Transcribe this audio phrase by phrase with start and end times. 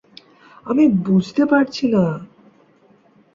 [0.65, 2.05] আমি বুঝতে পারছি না।